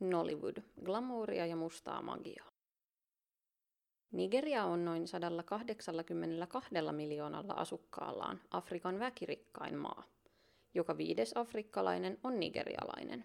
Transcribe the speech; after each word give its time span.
Nollywood, 0.00 0.56
glamouria 0.84 1.46
ja 1.46 1.56
mustaa 1.56 2.02
magiaa. 2.02 2.50
Nigeria 4.12 4.64
on 4.64 4.84
noin 4.84 5.08
182 5.08 6.70
miljoonalla 6.92 7.52
asukkaallaan 7.52 8.40
Afrikan 8.50 8.98
väkirikkain 8.98 9.78
maa. 9.78 10.02
Joka 10.74 10.96
viides 10.96 11.32
afrikkalainen 11.36 12.18
on 12.22 12.40
nigerialainen. 12.40 13.24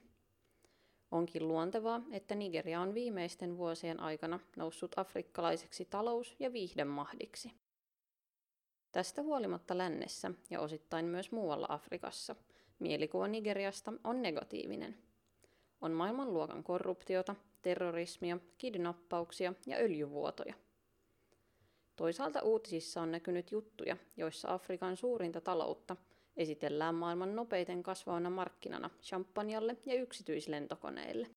Onkin 1.11 1.47
luontevaa, 1.47 2.01
että 2.11 2.35
Nigeria 2.35 2.81
on 2.81 2.93
viimeisten 2.93 3.57
vuosien 3.57 3.99
aikana 3.99 4.39
noussut 4.57 4.99
afrikkalaiseksi 4.99 5.85
talous- 5.85 6.35
ja 6.39 6.53
viihdemahdiksi. 6.53 7.51
Tästä 8.91 9.21
huolimatta 9.21 9.77
lännessä 9.77 10.31
ja 10.49 10.59
osittain 10.59 11.05
myös 11.05 11.31
muualla 11.31 11.67
Afrikassa 11.69 12.35
mielikuva 12.79 13.27
Nigeriasta 13.27 13.93
on 14.03 14.21
negatiivinen– 14.21 14.97
on 15.81 15.91
maailmanluokan 15.91 16.63
korruptiota, 16.63 17.35
terrorismia, 17.61 18.37
kidnappauksia 18.57 19.53
ja 19.65 19.77
öljyvuotoja. 19.77 20.53
Toisaalta 21.95 22.41
uutisissa 22.41 23.01
on 23.01 23.11
näkynyt 23.11 23.51
juttuja, 23.51 23.97
joissa 24.17 24.53
Afrikan 24.53 24.97
suurinta 24.97 25.41
taloutta 25.41 25.95
esitellään 26.37 26.95
maailman 26.95 27.35
nopeiten 27.35 27.83
kasvavana 27.83 28.29
markkinana 28.29 28.89
champanjalle 29.01 29.77
ja 29.85 29.93
yksityislentokoneille. 29.93 31.27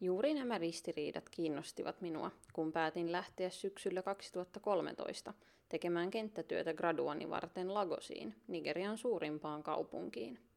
Juuri 0.00 0.34
nämä 0.34 0.58
ristiriidat 0.58 1.28
kiinnostivat 1.28 2.00
minua, 2.00 2.30
kun 2.52 2.72
päätin 2.72 3.12
lähteä 3.12 3.50
syksyllä 3.50 4.02
2013 4.02 5.34
tekemään 5.68 6.10
kenttätyötä 6.10 6.74
graduani 6.74 7.30
varten 7.30 7.74
Lagosiin, 7.74 8.34
Nigerian 8.48 8.98
suurimpaan 8.98 9.62
kaupunkiin. 9.62 10.49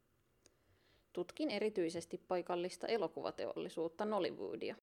Tutkin 1.13 1.52
erityisesti 1.52 2.17
paikallista 2.27 2.88
elokuvateollisuutta 2.88 4.05
Nollywoodia. 4.05 4.75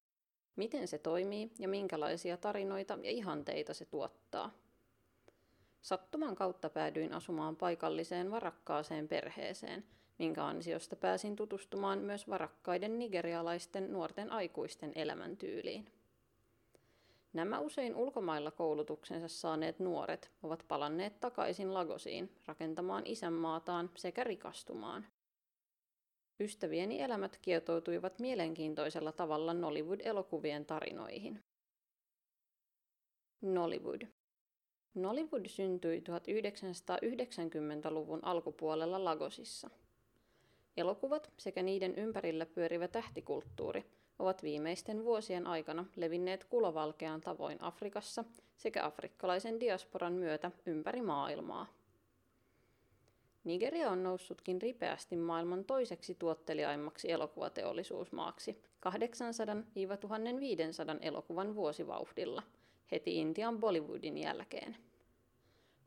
Miten 0.56 0.89
se 0.89 0.98
toimii 0.98 1.50
ja 1.59 1.69
minkälaisia 1.69 2.37
tarinoita 2.37 2.98
ja 3.03 3.11
ihanteita 3.11 3.75
se 3.75 3.84
tuottaa. 3.84 4.55
Sattuman 5.83 6.34
kautta 6.34 6.70
päädyin 6.70 7.12
asumaan 7.12 7.56
paikalliseen 7.56 8.31
varakkaaseen 8.31 9.09
perheeseen, 9.09 9.84
minkä 10.19 10.45
ansiosta 10.45 10.97
pääsin 10.97 11.37
tutustumaan 11.37 11.98
myös 11.98 12.28
varakkaiden 12.28 12.98
nigerialaisten 12.98 13.92
nuorten 13.92 14.33
aikuisten 14.33 14.92
elämäntyyliin. 14.94 15.92
Nämä 17.33 17.59
usein 17.59 17.97
ulkomailla 17.97 18.50
koulutuksensa 18.50 19.28
saaneet 19.28 19.78
nuoret 19.78 20.31
ovat 20.42 20.65
palanneet 20.69 21.20
takaisin 21.20 21.75
Lagosiin 21.75 22.31
rakentamaan 22.47 23.06
isänmaataan 23.06 23.91
sekä 23.97 24.25
rikastumaan. 24.25 25.06
Ystävieni 26.41 27.03
elämät 27.03 27.39
kietoutuivat 27.43 28.19
mielenkiintoisella 28.19 29.13
tavalla 29.13 29.55
Nollywood-elokuvien 29.55 30.67
tarinoihin. 30.67 31.43
Nollywood. 33.41 34.03
Nollywood 34.95 35.49
syntyi 35.49 36.01
1990-luvun 36.01 38.21
alkupuolella 38.23 39.05
Lagosissa. 39.05 39.71
Elokuvat 40.77 41.33
sekä 41.39 41.63
niiden 41.63 41.95
ympärillä 41.95 42.47
pyörivä 42.47 42.89
tähtikulttuuri 42.89 43.85
ovat 44.19 44.43
viimeisten 44.43 45.05
vuosien 45.05 45.47
aikana 45.47 45.85
levinneet 45.97 46.45
kulovalkean 46.45 47.21
tavoin 47.21 47.63
Afrikassa 47.63 48.25
sekä 48.57 48.85
afrikkalaisen 48.85 49.61
diasporan 49.61 50.13
myötä 50.13 50.51
ympäri 50.67 51.03
maailmaa. 51.03 51.80
Nigeria 53.45 53.91
on 53.91 54.03
noussutkin 54.03 54.63
ripeästi 54.63 55.17
maailman 55.17 55.65
toiseksi 55.65 56.15
tuotteliaimmaksi 56.15 57.11
elokuvateollisuusmaaksi 57.11 58.63
800-1500 58.87 58.91
elokuvan 61.01 61.55
vuosivauhdilla, 61.55 62.43
heti 62.91 63.17
Intian 63.17 63.61
Bollywoodin 63.61 64.19
jälkeen. 64.19 64.77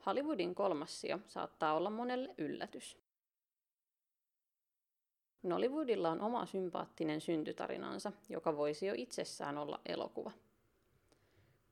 Hollywoodin 0.05 0.55
kolmas 0.55 1.01
sija 1.01 1.19
saattaa 1.27 1.73
olla 1.73 1.89
monelle 1.89 2.35
yllätys. 2.37 2.97
Nollywoodilla 5.43 6.09
on 6.09 6.21
oma 6.21 6.45
sympaattinen 6.45 7.21
syntytarinansa, 7.21 8.11
joka 8.29 8.57
voisi 8.57 8.85
jo 8.85 8.93
itsessään 8.97 9.57
olla 9.57 9.79
elokuva– 9.85 10.31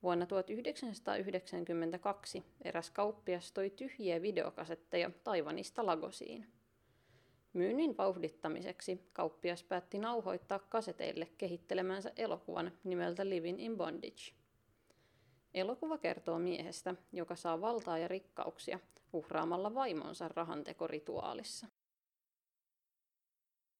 Vuonna 0.03 0.25
1992 0.25 2.43
eräs 2.61 2.89
kauppias 2.89 3.51
toi 3.51 3.69
tyhjiä 3.69 4.21
videokasetteja 4.21 5.11
Taivanista 5.23 5.85
Lagosiin. 5.85 6.47
Myynnin 7.53 7.97
vauhdittamiseksi 7.97 9.09
kauppias 9.13 9.63
päätti 9.63 9.99
nauhoittaa 9.99 10.59
kaseteille 10.59 11.27
kehittelemänsä 11.37 12.11
elokuvan 12.15 12.71
nimeltä 12.83 13.29
Living 13.29 13.61
in 13.61 13.77
Bondage. 13.77 14.33
Elokuva 15.53 15.97
kertoo 15.97 16.39
miehestä, 16.39 16.95
joka 17.11 17.35
saa 17.35 17.61
valtaa 17.61 17.97
ja 17.97 18.07
rikkauksia 18.07 18.79
uhraamalla 19.13 19.73
vaimonsa 19.73 20.27
rahantekorituaalissa. 20.27 21.67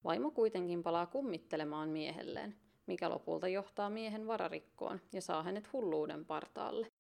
Vaimo 0.04 0.32
kuitenkin 0.32 0.84
palaa 0.84 1.06
kummittelemaan 1.06 1.90
miehelleen– 1.90 2.56
mikä 2.86 3.10
lopulta 3.10 3.48
johtaa 3.48 3.90
miehen 3.90 4.28
vararikkoon 4.28 5.02
ja 5.14 5.22
saa 5.22 5.44
hänet 5.44 5.74
hulluuden 5.74 6.26
partaalle. 6.26 6.92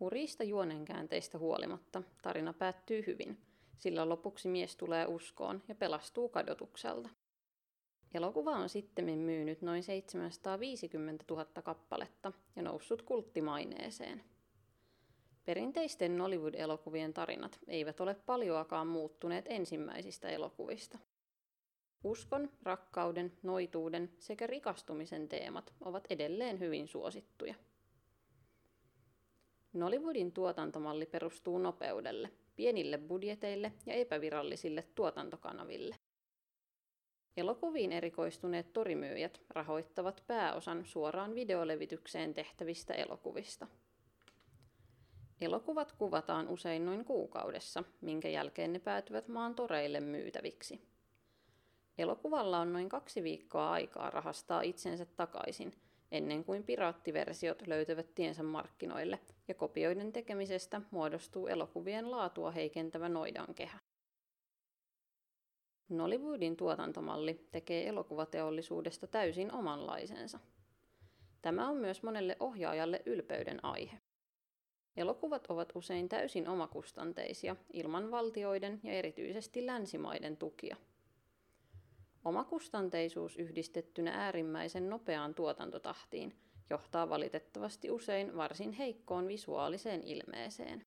Hurista 0.00 0.44
juonenkäänteistä 0.44 1.38
huolimatta 1.38 2.02
tarina 2.22 2.52
päättyy 2.52 3.04
hyvin, 3.06 3.38
sillä 3.78 4.08
lopuksi 4.08 4.48
mies 4.48 4.76
tulee 4.76 5.06
uskoon 5.06 5.62
ja 5.68 5.74
pelastuu 5.74 6.28
kadotukselta. 6.28 7.08
Elokuva 8.14 8.50
on 8.50 8.68
sitten 8.68 9.18
myynyt 9.18 9.62
noin 9.62 9.82
750 9.82 11.24
000 11.30 11.44
kappaletta 11.44 12.32
ja 12.56 12.62
noussut 12.62 13.02
kulttimaineeseen. 13.02 14.24
Perinteisten 15.44 16.18
Nollywood-elokuvien 16.18 17.14
tarinat 17.14 17.58
eivät 17.68 18.00
ole 18.00 18.14
paljoakaan 18.14 18.86
muuttuneet 18.86 19.44
ensimmäisistä 19.48 20.28
elokuvista. 20.28 20.98
Uskon, 22.04 22.50
rakkauden, 22.62 23.32
noituuden 23.42 24.10
sekä 24.18 24.46
rikastumisen 24.46 25.28
teemat 25.28 25.72
ovat 25.80 26.06
edelleen 26.10 26.60
hyvin 26.60 26.88
suosittuja. 26.88 27.54
Nollywoodin 29.72 30.32
tuotantomalli 30.32 31.06
perustuu 31.06 31.58
nopeudelle, 31.58 32.30
pienille 32.56 32.98
budjeteille 32.98 33.72
ja 33.86 33.94
epävirallisille 33.94 34.84
tuotantokanaville. 34.94 35.96
Elokuviin 37.36 37.92
erikoistuneet 37.92 38.72
torimyyjät 38.72 39.40
rahoittavat 39.50 40.24
pääosan 40.26 40.86
suoraan 40.86 41.34
videolevitykseen 41.34 42.34
tehtävistä 42.34 42.94
elokuvista. 42.94 43.66
Elokuvat 45.40 45.92
kuvataan 45.92 46.48
usein 46.48 46.86
noin 46.86 47.04
kuukaudessa, 47.04 47.84
minkä 48.00 48.28
jälkeen 48.28 48.72
ne 48.72 48.78
päätyvät 48.78 49.28
maan 49.28 49.54
toreille 49.54 50.00
myytäviksi– 50.00 50.80
Elokuvalla 51.98 52.58
on 52.58 52.72
noin 52.72 52.88
kaksi 52.88 53.22
viikkoa 53.22 53.70
aikaa 53.70 54.10
rahastaa 54.10 54.62
itsensä 54.62 55.04
takaisin, 55.04 55.72
ennen 56.12 56.44
kuin 56.44 56.64
piraattiversiot 56.64 57.66
löytävät 57.66 58.14
tiensä 58.14 58.42
markkinoille 58.42 59.18
ja 59.48 59.54
kopioiden 59.54 60.12
tekemisestä 60.12 60.80
muodostuu 60.90 61.46
elokuvien 61.46 62.10
laatua 62.10 62.50
heikentävä 62.50 63.08
noidankehä. 63.08 63.78
Nollywoodin 65.88 66.56
tuotantomalli 66.56 67.48
tekee 67.50 67.88
elokuvateollisuudesta 67.88 69.06
täysin 69.06 69.52
omanlaisensa. 69.52 70.38
Tämä 71.42 71.68
on 71.68 71.76
myös 71.76 72.02
monelle 72.02 72.36
ohjaajalle 72.40 73.02
ylpeyden 73.06 73.64
aihe. 73.64 73.98
Elokuvat 74.96 75.46
ovat 75.46 75.72
usein 75.74 76.08
täysin 76.08 76.48
omakustanteisia, 76.48 77.56
ilman 77.72 78.10
valtioiden 78.10 78.80
ja 78.84 78.92
erityisesti 78.92 79.66
länsimaiden 79.66 80.36
tukia– 80.36 80.76
Omakustanteisuus 82.24 83.36
yhdistettynä 83.36 84.10
äärimmäisen 84.10 84.90
nopeaan 84.90 85.34
tuotantotahtiin 85.34 86.36
johtaa 86.70 87.08
valitettavasti 87.08 87.90
usein 87.90 88.36
varsin 88.36 88.72
heikkoon 88.72 89.28
visuaaliseen 89.28 90.02
ilmeeseen. 90.02 90.86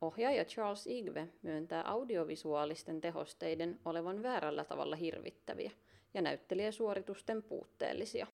Ohjaaja 0.00 0.44
Charles 0.44 0.86
Igve 0.86 1.28
myöntää 1.42 1.90
audiovisuaalisten 1.90 3.00
tehosteiden 3.00 3.80
olevan 3.84 4.22
väärällä 4.22 4.64
tavalla 4.64 4.96
hirvittäviä 4.96 5.70
ja 6.14 6.22
näyttelijäsuoritusten 6.22 7.42
puutteellisia. 7.42 8.26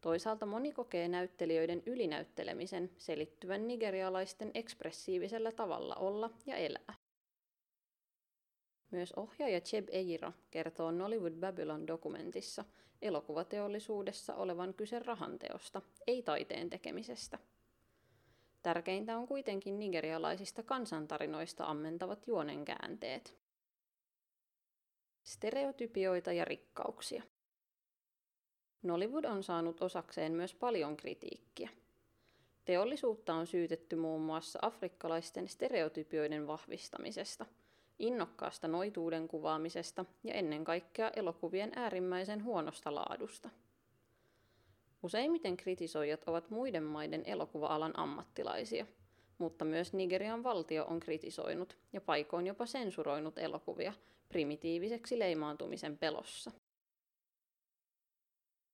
Toisaalta 0.00 0.46
moni 0.46 0.72
kokee 0.72 1.08
näyttelijöiden 1.08 1.82
ylinäyttelemisen 1.86 2.90
selittyvän 2.96 3.68
nigerialaisten 3.68 4.50
ekspressiivisellä 4.54 5.52
tavalla 5.52 5.94
olla 5.94 6.30
ja 6.46 6.56
elää. 6.56 6.94
Myös 8.90 9.12
ohjaaja 9.12 9.60
Cheb 9.60 9.88
Ejiro 9.90 10.32
kertoo 10.50 10.90
Nollywood 10.90 11.32
Babylon-dokumentissa 11.32 12.64
elokuvateollisuudessa 13.02 14.34
olevan 14.34 14.74
kyse 14.74 14.98
rahanteosta, 14.98 15.82
ei 16.06 16.22
taiteen 16.22 16.70
tekemisestä. 16.70 17.38
Tärkeintä 18.62 19.18
on 19.18 19.26
kuitenkin 19.26 19.78
nigerialaisista 19.78 20.62
kansantarinoista 20.62 21.64
ammentavat 21.64 22.26
juonenkäänteet. 22.26 23.38
stereotypioita 25.22 26.32
ja 26.32 26.44
rikkauksia. 26.44 27.22
Nollywood 28.82 29.24
on 29.24 29.42
saanut 29.42 29.82
osakseen 29.82 30.32
myös 30.32 30.54
paljon 30.54 30.96
kritiikkiä. 30.96 31.68
Teollisuutta 32.64 33.34
on 33.34 33.46
syytetty 33.46 33.96
muun 33.96 34.22
muassa 34.22 34.58
afrikkalaisten 34.62 35.48
stereotypioiden 35.48 36.46
vahvistamisesta, 36.46 37.46
innokkaasta 38.00 38.68
noituuden 38.68 39.28
kuvaamisesta 39.28 40.04
ja 40.24 40.34
ennen 40.34 40.64
kaikkea 40.64 41.10
elokuvien 41.16 41.72
äärimmäisen 41.76 42.44
huonosta 42.44 42.94
laadusta. 42.94 43.50
Useimmiten 45.02 45.56
kritisoijat 45.56 46.24
ovat 46.26 46.50
muiden 46.50 46.82
maiden 46.82 47.22
elokuva-alan 47.26 47.98
ammattilaisia, 47.98 48.86
mutta 49.38 49.64
myös 49.64 49.92
Nigerian 49.92 50.42
valtio 50.42 50.84
on 50.84 51.00
kritisoinut 51.00 51.76
ja 51.92 52.00
paikoin 52.00 52.46
jopa 52.46 52.66
sensuroinut 52.66 53.38
elokuvia 53.38 53.92
primitiiviseksi 54.28 55.18
leimaantumisen 55.18 55.98
pelossa. 55.98 56.50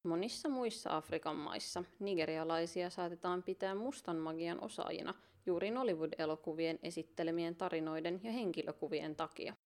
Monissa 0.02 0.48
muissa 0.48 0.96
Afrikan 0.96 1.36
maissa 1.36 1.84
nigerialaisia 1.98 2.90
saatetaan 2.90 3.42
pitää 3.42 3.74
mustan 3.74 4.16
magian 4.16 4.60
osaajina 4.60 5.14
juuri 5.46 5.70
Nollywood-elokuvien 5.70 6.78
esittelemien 6.82 7.56
tarinoiden 7.56 8.20
ja 8.22 8.32
henkilökuvien 8.32 9.16
takia. 9.16 9.56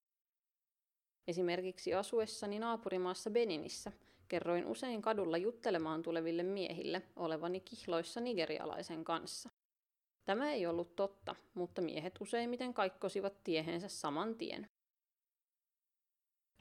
Esimerkiksi 1.28 1.94
asuessani 1.94 2.58
naapurimaassa 2.58 3.30
Beninissä 3.30 3.92
kerroin 4.28 4.66
usein 4.66 5.02
kadulla 5.02 5.36
juttelemaan 5.36 6.02
tuleville 6.02 6.42
miehille 6.42 7.02
olevani 7.16 7.60
kihloissa 7.60 8.20
nigerialaisen 8.20 9.04
kanssa. 9.04 9.50
Tämä 10.24 10.52
ei 10.52 10.66
ollut 10.66 10.96
totta, 10.96 11.34
mutta 11.54 11.82
miehet 11.82 12.20
useimmiten 12.20 12.74
kaikkosivat 12.74 13.44
tiehensä 13.44 13.88
saman 13.88 14.34
tien. 14.34 14.68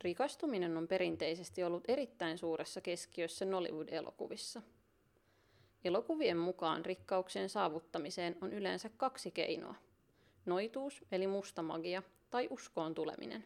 Rikastuminen 0.02 0.78
on 0.78 0.88
perinteisesti 0.88 1.64
ollut 1.64 1.84
erittäin 1.88 2.38
suuressa 2.38 2.82
keskiössä 2.82 3.46
Nollywood-elokuvissa. 3.46 4.62
Elokuvien 5.84 6.38
mukaan 6.38 6.86
rikkauksien 6.86 7.50
saavuttamiseen 7.50 8.38
on 8.42 8.54
yleensä 8.54 8.90
kaksi 8.98 9.32
keinoa. 9.32 9.76
Noituus 10.46 11.06
eli 11.12 11.28
musta 11.28 11.62
magia 11.62 12.04
tai 12.30 12.48
uskoon 12.52 12.96
tuleminen. 12.96 13.46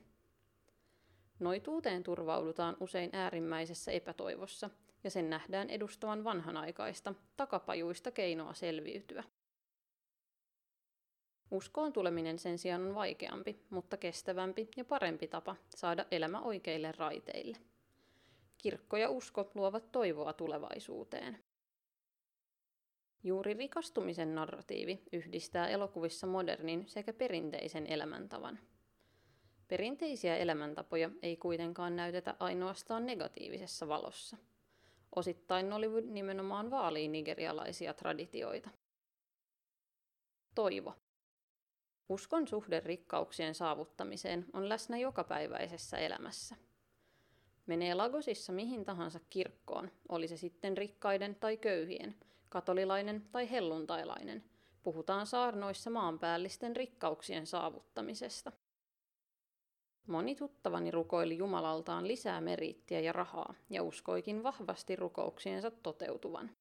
Noituuteen 1.40 2.04
turvaudutaan 2.04 2.78
usein 2.80 3.10
äärimmäisessä 3.14 3.92
epätoivossa 3.92 4.70
ja 5.04 5.10
sen 5.10 5.30
nähdään 5.30 5.70
edustavan 5.70 6.24
vanhanaikaista, 6.24 7.14
takapajuista 7.38 8.12
keinoa 8.12 8.54
selviytyä. 8.54 9.24
Uskoon 11.52 11.94
tuleminen 11.94 12.40
sen 12.40 12.58
sijaan 12.58 12.88
on 12.88 12.96
vaikeampi, 12.96 13.60
mutta 13.70 13.98
kestävämpi 13.98 14.68
ja 14.78 14.86
parempi 14.86 15.28
tapa 15.28 15.56
saada 15.76 16.06
elämä 16.12 16.42
oikeille 16.42 16.92
raiteille. 16.92 17.58
Kirkko 18.58 18.98
ja 18.98 19.10
usko 19.10 19.52
luovat 19.56 19.92
toivoa 19.92 20.34
tulevaisuuteen. 20.34 21.40
Juuri 23.26 23.54
rikastumisen 23.54 24.36
narratiivi 24.36 25.04
yhdistää 25.12 25.68
elokuvissa 25.68 26.28
modernin 26.28 26.86
sekä 26.88 27.14
perinteisen 27.14 27.88
elämäntavan. 27.88 28.60
Perinteisiä 29.68 30.38
elämäntapoja 30.38 31.10
ei 31.22 31.38
kuitenkaan 31.38 31.96
näytetä 31.96 32.36
ainoastaan 32.40 33.06
negatiivisessa 33.06 33.88
valossa. 33.88 34.38
Osittain 35.16 35.70
Nollywood 35.70 36.04
nimenomaan 36.04 36.72
vaalii 36.72 37.08
nigerialaisia 37.08 37.94
traditioita. 37.94 38.70
Toivo. 40.56 40.96
Uskon 42.10 42.48
suhde 42.48 42.80
rikkauksien 42.80 43.56
saavuttamiseen 43.56 44.46
on 44.54 44.70
läsnä 44.70 44.98
jokapäiväisessä 44.98 45.98
elämässä. 45.98 46.56
Menee 47.66 47.94
Lagosissa 47.94 48.54
mihin 48.54 48.86
tahansa 48.86 49.20
kirkkoon, 49.30 49.92
oli 50.10 50.28
se 50.28 50.38
sitten 50.38 50.78
rikkaiden 50.78 51.36
tai 51.36 51.58
köyhien, 51.58 52.16
katolilainen 52.54 53.22
tai 53.32 53.52
helluntailainen, 53.52 54.44
puhutaan 54.84 55.28
saarnoissa 55.28 55.90
maanpäällisten 55.90 56.76
rikkauksien 56.76 57.48
saavuttamisesta. 57.48 58.52
Moni 60.08 60.36
tuttavani 60.36 60.92
rukoili 60.92 61.38
Jumalaltaan 61.38 62.08
lisää 62.08 62.42
meriittiä 62.42 63.00
ja 63.00 63.12
rahaa 63.12 63.54
ja 63.70 63.84
uskoikin 63.84 64.44
vahvasti 64.44 64.96
rukouksiensa 64.96 65.72
toteutuvan. 65.72 66.52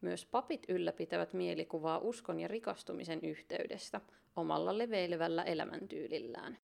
Myös 0.00 0.26
papit 0.26 0.62
ylläpitävät 0.68 1.32
mielikuvaa 1.32 1.98
uskon 1.98 2.40
ja 2.40 2.48
rikastumisen 2.48 3.20
yhteydestä 3.22 4.00
omalla 4.36 4.78
leveilevällä 4.78 5.42
elämäntyylillään. 5.42 6.58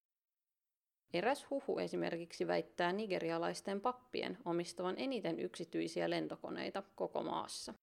Eräs 1.12 1.46
huhu 1.50 1.78
esimerkiksi 1.78 2.46
väittää 2.46 2.92
nigerialaisten 2.92 3.80
pappien 3.80 4.38
omistavan 4.44 4.94
eniten 4.98 5.40
yksityisiä 5.40 6.10
lentokoneita 6.10 6.82
koko 6.94 7.22
maassa. 7.22 7.74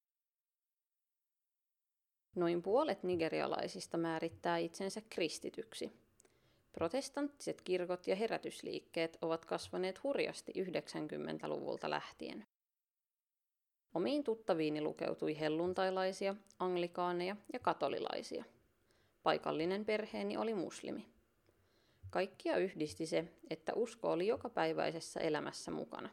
Noin 2.39 2.61
puolet 2.61 3.03
nigerialaisista 3.03 3.97
määrittää 3.97 4.57
itsensä 4.57 5.01
kristityksi. 5.09 5.91
Protestanttiset 6.71 7.61
kirkot 7.61 8.07
ja 8.07 8.15
herätysliikkeet 8.15 9.17
ovat 9.21 9.45
kasvaneet 9.45 10.03
hurjasti 10.03 10.51
90-luvulta 10.57 11.89
lähtien. 11.89 12.45
Omiin 13.93 14.23
tuttaviini 14.23 14.81
lukeutui 14.81 15.39
helluntailaisia, 15.39 16.35
anglikaaneja 16.59 17.35
ja 17.53 17.59
katolilaisia. 17.59 18.43
Paikallinen 19.23 19.85
perheeni 19.85 20.37
oli 20.37 20.53
muslimi. 20.53 21.05
Kaikkia 22.09 22.57
yhdisti 22.57 23.05
se, 23.05 23.25
että 23.49 23.73
usko 23.73 24.11
oli 24.11 24.27
jokapäiväisessä 24.27 25.19
elämässä 25.19 25.71
mukana. 25.71 26.09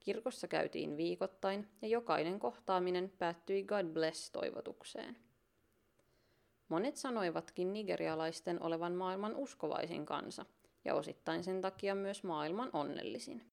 Kirkossa 0.00 0.48
käytiin 0.48 0.96
viikoittain 0.96 1.68
ja 1.82 1.88
jokainen 1.88 2.38
kohtaaminen 2.38 3.12
päättyi 3.18 3.62
God 3.64 3.86
bless-toivotukseen. 3.86 5.29
Monet 6.70 6.96
sanoivatkin 6.96 7.72
nigerialaisten 7.72 8.62
olevan 8.62 8.92
maailman 8.92 9.36
uskovaisin 9.36 10.06
kansa 10.06 10.46
ja 10.84 10.94
osittain 10.94 11.44
sen 11.44 11.60
takia 11.60 11.94
myös 11.94 12.24
maailman 12.24 12.70
onnellisin. 12.72 13.50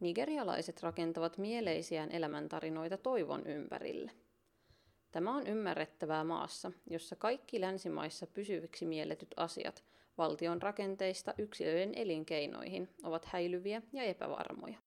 Nigerialaiset 0.00 0.82
rakentavat 0.82 1.38
mieleisiään 1.38 2.12
elämäntarinoita 2.12 2.96
toivon 2.96 3.46
ympärille. 3.46 4.10
Tämä 5.12 5.36
on 5.36 5.46
ymmärrettävää 5.46 6.24
maassa, 6.24 6.72
jossa 6.90 7.16
kaikki 7.16 7.60
länsimaissa 7.60 8.26
pysyviksi 8.26 8.86
mielletyt 8.86 9.34
asiat 9.36 9.84
valtion 10.18 10.62
rakenteista 10.62 11.34
yksilöiden 11.38 11.94
elinkeinoihin 11.94 12.88
ovat 13.02 13.24
häilyviä 13.24 13.82
ja 13.92 14.02
epävarmoja. 14.02 14.78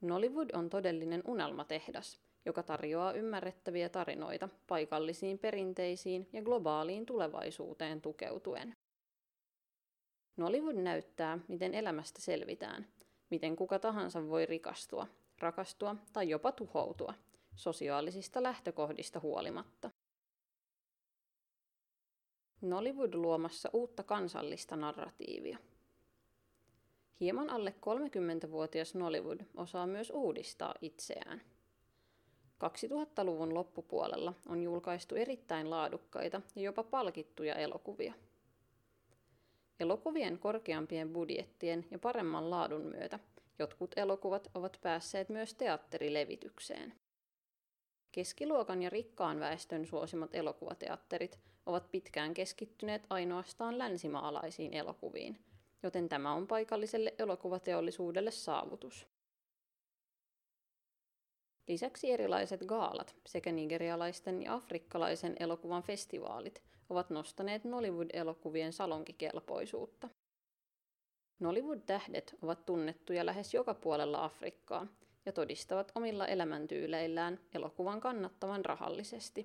Nollywood 0.00 0.50
on 0.52 0.70
todellinen 0.70 1.22
unelmatehdas, 1.24 2.25
joka 2.46 2.62
tarjoaa 2.62 3.12
ymmärrettäviä 3.12 3.88
tarinoita 3.88 4.48
paikallisiin 4.66 5.38
perinteisiin 5.38 6.28
ja 6.32 6.42
globaaliin 6.42 7.06
tulevaisuuteen 7.06 8.00
tukeutuen. 8.00 8.76
Nollywood 10.36 10.76
näyttää, 10.76 11.38
miten 11.48 11.74
elämästä 11.74 12.20
selvitään, 12.20 12.86
miten 13.30 13.56
kuka 13.56 13.78
tahansa 13.78 14.28
voi 14.28 14.46
rikastua, 14.46 15.06
rakastua 15.38 15.96
tai 16.12 16.28
jopa 16.28 16.52
tuhoutua, 16.52 17.14
sosiaalisista 17.54 18.42
lähtökohdista 18.42 19.20
huolimatta. 19.20 19.90
Nollywood 22.60 23.14
luomassa 23.14 23.70
uutta 23.72 24.02
kansallista 24.02 24.76
narratiivia. 24.76 25.58
Hieman 27.20 27.50
alle 27.50 27.74
30-vuotias 27.80 28.94
Nollywood 28.94 29.40
osaa 29.56 29.86
myös 29.86 30.10
uudistaa 30.10 30.74
itseään. 30.80 31.42
2000-luvun 32.64 33.54
loppupuolella 33.54 34.34
on 34.48 34.62
julkaistu 34.62 35.14
erittäin 35.14 35.70
laadukkaita 35.70 36.42
ja 36.56 36.62
jopa 36.62 36.82
palkittuja 36.82 37.54
elokuvia. 37.54 38.14
Elokuvien 39.80 40.38
korkeampien 40.38 41.12
budjettien 41.12 41.86
ja 41.90 41.98
paremman 41.98 42.50
laadun 42.50 42.82
myötä 42.82 43.18
jotkut 43.58 43.90
elokuvat 43.96 44.50
ovat 44.54 44.78
päässeet 44.82 45.28
myös 45.28 45.54
teatterilevitykseen. 45.54 46.94
Keskiluokan 48.12 48.82
ja 48.82 48.90
rikkaan 48.90 49.40
väestön 49.40 49.86
suosimat 49.86 50.34
elokuvateatterit 50.34 51.38
ovat 51.66 51.90
pitkään 51.90 52.34
keskittyneet 52.34 53.06
ainoastaan 53.10 53.78
länsimaalaisiin 53.78 54.74
elokuviin, 54.74 55.38
joten 55.82 56.08
tämä 56.08 56.32
on 56.32 56.46
paikalliselle 56.46 57.14
elokuvateollisuudelle 57.18 58.30
saavutus. 58.30 59.06
Lisäksi 61.68 62.10
erilaiset 62.10 62.60
gaalat 62.66 63.16
sekä 63.26 63.52
nigerialaisten 63.52 64.42
ja 64.42 64.54
afrikkalaisen 64.54 65.36
elokuvan 65.40 65.82
festivaalit 65.82 66.62
ovat 66.90 67.10
nostaneet 67.10 67.64
Nollywood-elokuvien 67.64 68.72
salonkikelpoisuutta. 68.72 70.08
Nollywood-tähdet 71.40 72.36
ovat 72.42 72.66
tunnettuja 72.66 73.26
lähes 73.26 73.54
joka 73.54 73.74
puolella 73.74 74.24
Afrikkaa 74.24 74.86
ja 75.26 75.32
todistavat 75.32 75.92
omilla 75.94 76.26
elämäntyyleillään 76.26 77.40
elokuvan 77.54 78.00
kannattavan 78.00 78.64
rahallisesti. 78.64 79.44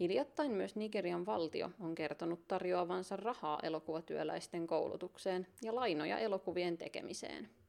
Hiljattain 0.00 0.50
myös 0.50 0.76
Nigerian 0.76 1.26
valtio 1.26 1.70
on 1.80 1.94
kertonut 1.94 2.48
tarjoavansa 2.48 3.16
rahaa 3.16 3.60
elokuvatyöläisten 3.62 4.66
koulutukseen 4.66 5.46
ja 5.62 5.74
lainoja 5.74 6.18
elokuvien 6.18 6.78
tekemiseen. 6.78 7.59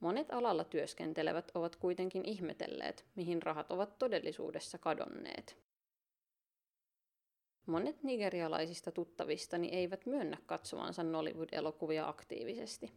Monet 0.00 0.30
alalla 0.30 0.64
työskentelevät 0.64 1.50
ovat 1.54 1.76
kuitenkin 1.76 2.24
ihmetelleet, 2.24 3.06
mihin 3.14 3.42
rahat 3.42 3.70
ovat 3.70 3.98
todellisuudessa 3.98 4.78
kadonneet. 4.78 5.56
Monet 7.66 8.02
nigerialaisista 8.02 8.92
tuttavistani 8.92 9.68
eivät 9.68 10.06
myönnä 10.06 10.36
katsovansa 10.46 11.02
Nollywood-elokuvia 11.02 12.08
aktiivisesti. 12.08 12.92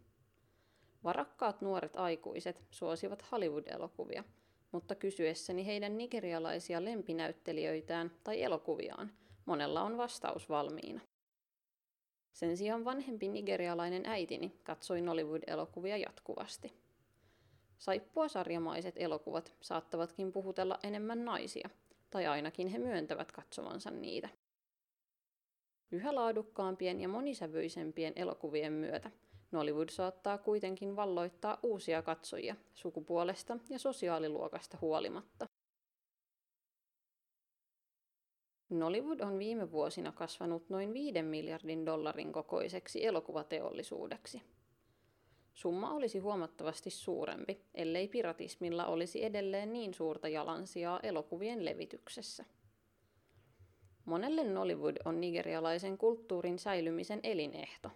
Varakkaat 1.04 1.62
nuoret 1.62 1.96
aikuiset 1.96 2.64
suosivat 2.72 3.26
Hollywood-elokuvia, 3.32 4.24
mutta 4.72 4.96
kysyessäni 4.96 5.66
heidän 5.66 5.98
nigerialaisia 5.98 6.86
lempinäyttelijöitään 6.86 8.12
tai 8.24 8.42
elokuviaan, 8.42 9.12
monella 9.46 9.82
on 9.82 9.98
vastaus 9.98 10.50
valmiina. 10.50 11.02
Sen 12.34 12.58
sijaan 12.58 12.86
vanhempi 12.86 13.28
nigerialainen 13.28 14.06
äitini 14.06 14.60
katsoi 14.64 15.02
Nollywood-elokuvia 15.02 15.98
jatkuvasti. 15.98 16.83
Saippua 17.84 18.28
sarjamaiset 18.28 18.96
elokuvat 18.98 19.54
saattavatkin 19.62 20.32
puhutella 20.32 20.80
enemmän 20.84 21.26
naisia, 21.26 21.70
tai 22.10 22.28
ainakin 22.28 22.68
he 22.68 22.78
myöntävät 22.78 23.32
katsovansa 23.32 23.92
niitä. 23.92 24.30
Yhä 25.92 26.16
laadukkaampien 26.16 27.02
ja 27.02 27.08
monisävyisempien 27.08 28.14
elokuvien 28.16 28.74
myötä 28.74 29.12
Nollywood 29.52 29.90
saattaa 29.90 30.38
kuitenkin 30.38 30.96
valloittaa 30.96 31.58
uusia 31.64 32.02
katsojia 32.02 32.56
sukupuolesta 32.74 33.58
ja 33.70 33.80
sosiaaliluokasta 33.80 34.78
huolimatta. 34.82 35.46
Nollywood 38.70 39.20
on 39.20 39.40
viime 39.40 39.72
vuosina 39.72 40.12
kasvanut 40.12 40.70
noin 40.70 40.94
5 40.94 41.22
miljardin 41.22 41.86
dollarin 41.86 42.34
kokoiseksi 42.34 43.06
elokuvateollisuudeksi. 43.06 44.42
Summa 45.54 45.94
olisi 45.94 46.20
huomattavasti 46.20 46.90
suurempi, 46.90 47.62
ellei 47.74 48.08
piratismilla 48.08 48.86
olisi 48.86 49.24
edelleen 49.26 49.74
niin 49.74 49.94
suurta 49.94 50.28
jalansijaa 50.28 51.00
elokuvien 51.04 51.66
levityksessä. 51.66 52.46
Monelle 54.06 54.44
Nollywood 54.44 54.96
on 55.06 55.22
nigerialaisen 55.22 55.98
kulttuurin 55.98 56.60
säilymisen 56.60 57.20
elinehto. 57.24 57.92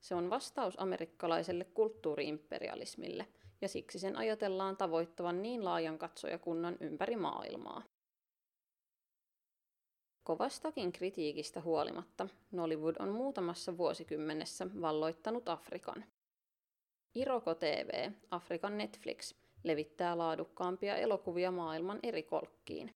Se 0.00 0.14
on 0.14 0.30
vastaus 0.30 0.80
amerikkalaiselle 0.80 1.64
kulttuuriimperialismille, 1.64 3.26
ja 3.60 3.68
siksi 3.68 3.98
sen 3.98 4.16
ajatellaan 4.16 4.76
tavoittavan 4.76 5.42
niin 5.42 5.64
laajan 5.64 5.98
katsojakunnan 5.98 6.76
ympäri 6.80 7.16
maailmaa. 7.16 7.82
Kovastakin 10.22 10.92
kritiikistä 10.92 11.60
huolimatta 11.60 12.28
Nollywood 12.52 12.96
on 12.98 13.08
muutamassa 13.08 13.76
vuosikymmenessä 13.76 14.66
valloittanut 14.80 15.48
Afrikan. 15.48 16.04
Iroko 17.14 17.54
TV, 17.54 18.10
Afrikan 18.30 18.78
Netflix, 18.78 19.34
levittää 19.64 20.18
laadukkaampia 20.18 20.96
elokuvia 20.96 21.50
maailman 21.50 21.98
eri 22.02 22.22
kolkkiin. 22.22 22.94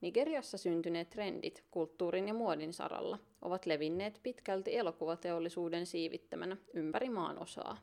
Nigeriassa 0.00 0.58
syntyneet 0.58 1.10
trendit 1.10 1.64
kulttuurin 1.70 2.28
ja 2.28 2.34
muodin 2.34 2.72
saralla 2.72 3.18
ovat 3.42 3.66
levinneet 3.66 4.20
pitkälti 4.22 4.76
elokuvateollisuuden 4.76 5.86
siivittämänä 5.86 6.56
ympäri 6.74 7.10
maan 7.10 7.42
osaa. 7.42 7.76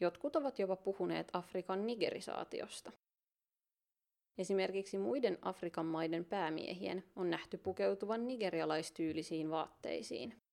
Jotkut 0.00 0.36
ovat 0.36 0.58
jopa 0.58 0.76
puhuneet 0.76 1.28
Afrikan 1.32 1.86
nigerisaatiosta. 1.86 2.92
Esimerkiksi 4.38 4.98
muiden 4.98 5.38
Afrikan 5.42 5.86
maiden 5.86 6.24
päämiehien 6.24 7.04
on 7.16 7.30
nähty 7.30 7.58
pukeutuvan 7.58 8.26
nigerialaistyylisiin 8.26 9.50
vaatteisiin. 9.50 10.47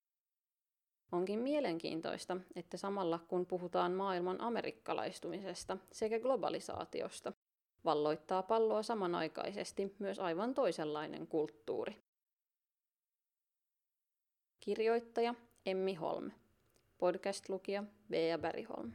Onkin 1.12 1.40
mielenkiintoista, 1.40 2.38
että 2.56 2.78
samalla 2.78 3.20
kun 3.28 3.46
puhutaan 3.46 3.92
maailman 3.92 4.42
amerikkalaistumisesta 4.42 5.78
sekä 5.92 6.20
globalisaatiosta, 6.20 7.34
valloittaa 7.86 8.44
palloa 8.44 8.84
samanaikaisesti 8.84 9.96
myös 10.00 10.20
aivan 10.20 10.54
toisenlainen 10.54 11.28
kulttuuri. 11.28 12.02
Kirjoittaja 14.60 15.36
Emmi 15.66 15.94
Holm. 15.94 16.32
Podcast-lukija 16.98 17.84
Bea 18.10 18.38
Bergholm. 18.38 18.92